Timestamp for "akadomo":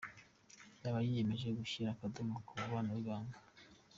1.91-2.35